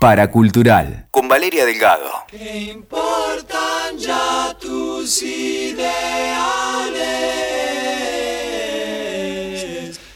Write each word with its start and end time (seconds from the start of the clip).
Paracultural 0.00 1.06
con 1.10 1.28
Valeria 1.28 1.66
Delgado. 1.66 2.10
¿Qué 2.26 2.70
importan 2.72 3.98
ya 3.98 4.56
tus 4.58 5.22
ideales? 5.22 6.00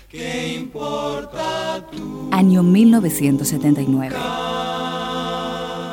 ¿Qué 0.08 0.54
importa 0.54 1.84
tu 1.92 2.30
Año 2.32 2.62
1979. 2.62 4.16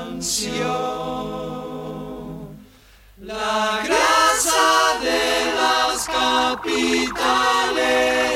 canción? 0.05 0.62
La 3.20 3.82
grasa 3.84 4.98
de 5.02 5.54
las 5.54 6.08
capitales. 6.08 8.30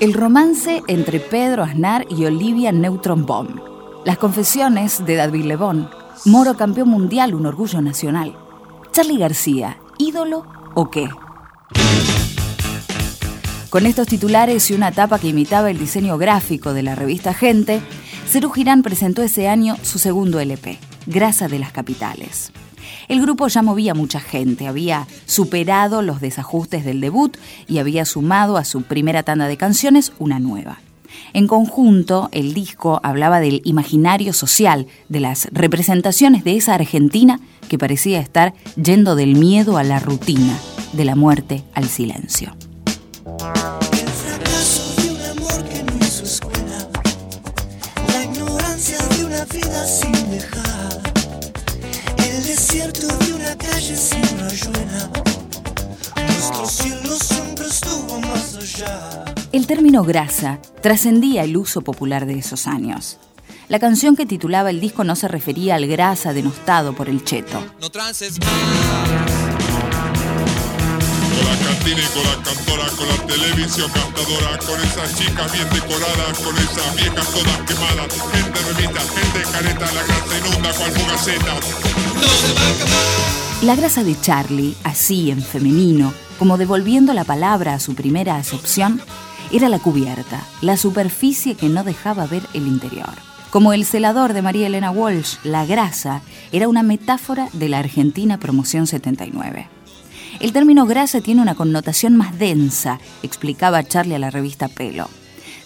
El 0.00 0.14
romance 0.14 0.82
entre 0.88 1.20
Pedro 1.20 1.62
Aznar 1.62 2.06
y 2.08 2.24
Olivia 2.24 2.72
Neutron-Bomb. 2.72 3.60
Las 4.06 4.16
confesiones 4.16 5.04
de 5.04 5.16
David 5.16 5.44
Lebón. 5.44 5.90
Moro 6.24 6.56
campeón 6.56 6.88
mundial, 6.88 7.34
un 7.34 7.44
orgullo 7.44 7.82
nacional. 7.82 8.34
Charlie 8.92 9.18
García, 9.18 9.76
ídolo 9.98 10.46
o 10.74 10.90
qué? 10.90 11.06
Con 13.68 13.84
estos 13.84 14.06
titulares 14.06 14.70
y 14.70 14.74
una 14.74 14.90
tapa 14.90 15.18
que 15.18 15.28
imitaba 15.28 15.70
el 15.70 15.78
diseño 15.78 16.16
gráfico 16.16 16.72
de 16.72 16.82
la 16.82 16.94
revista 16.94 17.34
Gente, 17.34 17.82
Cerú 18.26 18.48
Girán 18.52 18.82
presentó 18.82 19.22
ese 19.22 19.48
año 19.48 19.76
su 19.82 19.98
segundo 19.98 20.40
LP, 20.40 20.78
Grasa 21.08 21.46
de 21.46 21.58
las 21.58 21.72
Capitales. 21.72 22.52
El 23.08 23.20
grupo 23.20 23.48
ya 23.48 23.62
movía 23.62 23.94
mucha 23.94 24.20
gente, 24.20 24.66
había 24.66 25.06
superado 25.26 26.02
los 26.02 26.20
desajustes 26.20 26.84
del 26.84 27.00
debut 27.00 27.36
y 27.68 27.78
había 27.78 28.04
sumado 28.04 28.56
a 28.56 28.64
su 28.64 28.82
primera 28.82 29.22
tanda 29.22 29.48
de 29.48 29.56
canciones 29.56 30.12
una 30.18 30.38
nueva. 30.38 30.78
En 31.32 31.46
conjunto, 31.46 32.28
el 32.32 32.54
disco 32.54 33.00
hablaba 33.02 33.40
del 33.40 33.62
imaginario 33.64 34.32
social, 34.32 34.86
de 35.08 35.20
las 35.20 35.48
representaciones 35.52 36.44
de 36.44 36.56
esa 36.56 36.74
Argentina 36.74 37.40
que 37.68 37.78
parecía 37.78 38.20
estar 38.20 38.54
yendo 38.80 39.14
del 39.14 39.36
miedo 39.36 39.76
a 39.76 39.84
la 39.84 40.00
rutina, 40.00 40.56
de 40.92 41.04
la 41.04 41.14
muerte 41.14 41.62
al 41.74 41.88
silencio. 41.88 42.54
Vida 49.52 49.86
sin 49.86 50.12
dejar, 50.30 50.89
desierto 52.50 53.06
de 53.06 53.32
una 53.32 53.56
calle 53.56 53.96
sin 53.96 54.22
rayuela. 54.40 55.10
Nuestro 56.16 56.66
cielo 56.66 57.16
siempre 57.16 57.66
estuvo 57.66 58.20
más 58.20 58.56
allá. 58.56 59.24
El 59.52 59.68
término 59.68 60.02
grasa 60.02 60.58
trascendía 60.82 61.44
el 61.44 61.56
uso 61.56 61.82
popular 61.82 62.26
de 62.26 62.38
esos 62.38 62.66
años. 62.66 63.18
La 63.68 63.78
canción 63.78 64.16
que 64.16 64.26
titulaba 64.26 64.70
el 64.70 64.80
disco 64.80 65.04
no 65.04 65.14
se 65.14 65.28
refería 65.28 65.76
al 65.76 65.86
grasa 65.86 66.32
denostado 66.32 66.92
por 66.92 67.08
el 67.08 67.22
cheto. 67.22 67.64
no 67.80 67.88
trances 67.88 68.40
más. 68.40 69.19
La 71.40 71.48
grasa. 81.38 81.60
La 83.62 83.76
grasa 83.76 84.04
de 84.04 84.20
Charlie, 84.20 84.74
así 84.84 85.30
en 85.30 85.42
femenino, 85.42 86.12
como 86.38 86.56
devolviendo 86.56 87.12
la 87.12 87.24
palabra 87.24 87.74
a 87.74 87.80
su 87.80 87.94
primera 87.94 88.36
acepción, 88.36 89.00
era 89.52 89.68
la 89.68 89.78
cubierta, 89.78 90.42
la 90.62 90.76
superficie 90.76 91.56
que 91.56 91.68
no 91.68 91.84
dejaba 91.84 92.26
ver 92.26 92.42
el 92.54 92.66
interior. 92.66 93.12
Como 93.50 93.72
el 93.72 93.84
celador 93.84 94.32
de 94.32 94.42
María 94.42 94.68
Elena 94.68 94.92
Walsh, 94.92 95.36
la 95.42 95.66
grasa 95.66 96.22
era 96.52 96.68
una 96.68 96.82
metáfora 96.82 97.48
de 97.52 97.68
la 97.68 97.80
Argentina 97.80 98.38
Promoción 98.38 98.86
79. 98.86 99.79
El 100.40 100.54
término 100.54 100.86
grasa 100.86 101.20
tiene 101.20 101.42
una 101.42 101.54
connotación 101.54 102.16
más 102.16 102.38
densa, 102.38 102.98
explicaba 103.22 103.84
Charlie 103.84 104.14
a 104.14 104.18
la 104.18 104.30
revista 104.30 104.68
Pelo. 104.68 105.10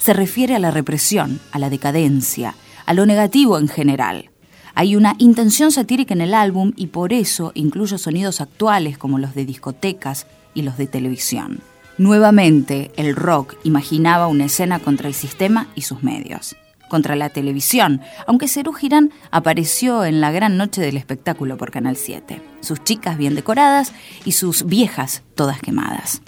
Se 0.01 0.13
refiere 0.13 0.57
a 0.57 0.59
la 0.59 0.73
represión, 0.73 1.39
a 1.53 1.61
la 1.61 1.71
decadencia, 1.71 2.57
a 2.85 2.93
lo 2.93 3.07
negativo 3.07 3.59
en 3.61 3.69
general. 3.69 4.31
Hay 4.75 4.97
una 4.97 5.15
intención 5.19 5.71
satírica 5.71 6.13
en 6.13 6.21
el 6.21 6.35
álbum 6.35 6.73
y 6.75 6.89
por 6.89 7.13
eso 7.13 7.53
incluye 7.55 7.99
sonidos 7.99 8.41
actuales 8.41 8.99
como 8.99 9.21
los 9.21 9.37
de 9.37 9.45
discotecas 9.45 10.27
y 10.55 10.63
los 10.63 10.77
de 10.77 10.89
televisión. 10.89 11.61
Nuevamente, 11.97 12.91
el 12.97 13.15
rock 13.15 13.55
imaginaba 13.63 14.27
una 14.27 14.47
escena 14.47 14.81
contra 14.81 15.07
el 15.07 15.15
sistema 15.15 15.69
y 15.77 15.83
sus 15.83 16.03
medios, 16.03 16.57
contra 16.95 17.17
la 17.17 17.29
televisión, 17.29 18.03
aunque 18.25 18.47
Cerú 18.47 18.73
Girán 18.73 19.11
apareció 19.33 20.05
en 20.05 20.21
la 20.21 20.31
gran 20.31 20.57
noche 20.57 20.81
del 20.81 20.97
espectáculo 20.97 21.57
por 21.57 21.73
Canal 21.73 21.97
7. 21.97 22.41
Sus 22.61 22.85
chicas 22.85 23.19
bien 23.19 23.35
decoradas 23.35 23.93
y 24.25 24.31
sus 24.31 24.65
viejas 24.67 25.25
todas 25.35 25.61
quemadas. 25.61 26.23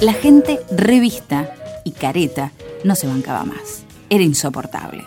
La 0.00 0.12
gente 0.12 0.60
revista 0.70 1.52
y 1.84 1.90
careta 1.90 2.52
no 2.84 2.94
se 2.94 3.08
bancaba 3.08 3.42
más. 3.42 3.82
Era 4.10 4.22
insoportable. 4.22 5.02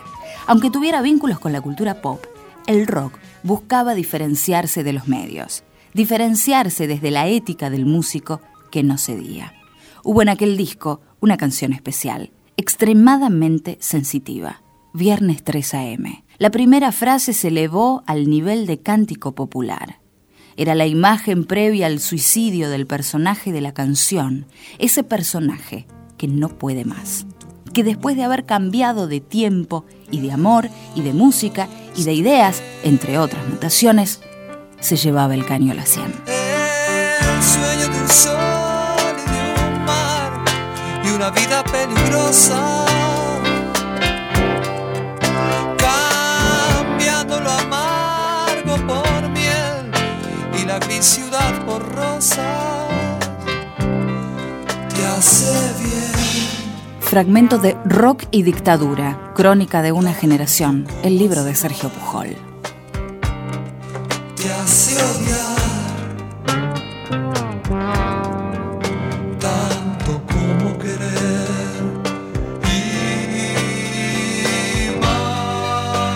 Aunque 0.46 0.68
tuviera 0.68 1.00
vínculos 1.00 1.38
con 1.38 1.54
la 1.54 1.62
cultura 1.62 2.02
pop, 2.02 2.22
el 2.66 2.86
rock 2.86 3.18
buscaba 3.42 3.94
diferenciarse 3.94 4.84
de 4.84 4.92
los 4.92 5.08
medios, 5.08 5.64
diferenciarse 5.94 6.86
desde 6.86 7.10
la 7.10 7.28
ética 7.28 7.70
del 7.70 7.86
músico 7.86 8.40
que 8.70 8.82
no 8.82 8.98
cedía. 8.98 9.54
Hubo 10.04 10.22
en 10.22 10.28
aquel 10.28 10.56
disco 10.56 11.00
una 11.20 11.36
canción 11.36 11.72
especial, 11.72 12.32
extremadamente 12.56 13.78
sensitiva, 13.80 14.62
Viernes 14.94 15.42
3 15.42 15.74
AM. 15.74 16.22
La 16.38 16.50
primera 16.50 16.92
frase 16.92 17.32
se 17.32 17.48
elevó 17.48 18.02
al 18.06 18.28
nivel 18.28 18.66
de 18.66 18.80
cántico 18.80 19.34
popular. 19.34 20.00
Era 20.56 20.74
la 20.74 20.86
imagen 20.86 21.44
previa 21.44 21.86
al 21.86 21.98
suicidio 21.98 22.68
del 22.68 22.86
personaje 22.86 23.52
de 23.52 23.62
la 23.62 23.72
canción, 23.72 24.46
ese 24.78 25.02
personaje 25.02 25.86
que 26.18 26.28
no 26.28 26.50
puede 26.50 26.84
más, 26.84 27.26
que 27.72 27.84
después 27.84 28.16
de 28.16 28.24
haber 28.24 28.44
cambiado 28.44 29.06
de 29.06 29.20
tiempo 29.20 29.86
y 30.10 30.20
de 30.20 30.32
amor 30.32 30.68
y 30.94 31.00
de 31.00 31.14
música 31.14 31.68
y 31.96 32.04
de 32.04 32.12
ideas, 32.12 32.62
entre 32.84 33.18
otras 33.18 33.48
mutaciones, 33.48 34.20
se 34.82 34.96
llevaba 34.96 35.34
el 35.34 35.46
caño 35.46 35.72
a 35.72 35.76
la 35.76 35.86
sien. 35.86 36.12
El 36.26 37.42
sueño 37.42 37.88
de 37.88 38.00
un 38.02 38.08
sol 38.08 39.14
y 39.16 39.30
de 39.30 39.64
un 39.64 39.84
mar 39.84 40.32
y 41.04 41.08
una 41.10 41.30
vida 41.30 41.64
peligrosa. 41.64 42.84
Cambiando 45.78 47.40
lo 47.40 47.50
amargo 47.50 48.76
por 48.86 49.28
miel 49.30 49.92
y 50.60 50.66
la 50.66 50.78
gris 50.80 51.04
ciudad 51.04 51.64
por 51.64 51.82
rosa. 51.94 52.88
Te 54.94 55.06
hace 55.06 55.82
bien. 55.82 56.12
Fragmento 57.00 57.58
de 57.58 57.76
Rock 57.84 58.24
y 58.30 58.42
Dictadura, 58.42 59.32
Crónica 59.34 59.80
de 59.82 59.92
una 59.92 60.12
generación, 60.12 60.86
el 61.02 61.18
libro 61.18 61.44
de 61.44 61.54
Sergio 61.54 61.88
Pujol. 61.88 62.51
Odiar 64.96 65.56
tanto 69.40 70.22
como 70.26 70.78
querer 70.78 71.48
y 72.64 72.76
más. 75.00 76.14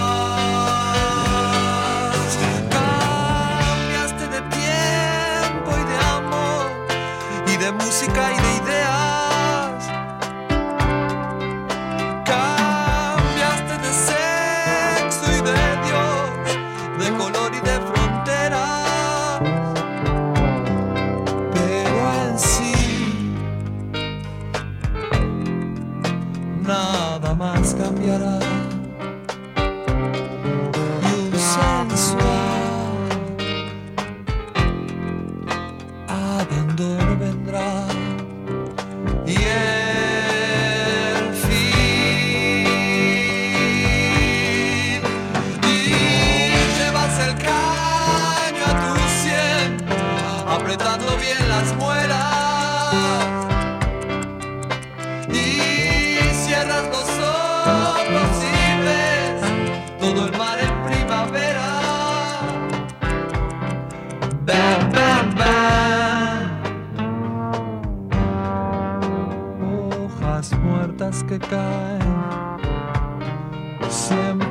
Cambiaste 2.70 4.25
de 4.28 4.41
tiempo 4.56 5.70
y 5.81 5.84
de 5.91 5.97
amor 6.19 6.66
y 7.47 7.56
de 7.56 7.72
música 7.72 8.22
cambiará. 28.06 28.38
Luz 31.32 31.42
sensual, 31.42 33.04
abandono 36.08 37.12
vendrá. 37.18 37.70
Y 39.26 39.34
el 39.34 41.24
fin, 41.34 42.66
y 45.64 45.74
llevas 46.78 47.14
el 47.26 47.34
caño 47.34 48.64
a 48.66 48.72
tu 48.82 48.92
sien, 49.20 49.70
apretando 50.48 51.08
bien 51.16 51.42
las 51.48 51.68
muelas. 51.76 53.46
December. 74.08 74.46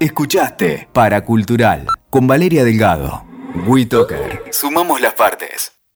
Escuchaste 0.00 0.88
Paracultural 0.92 1.86
con 2.08 2.28
Valeria 2.28 2.62
Delgado. 2.62 3.24
WeToker. 3.66 4.44
Sumamos 4.52 5.00
las 5.00 5.14
partes. 5.14 5.77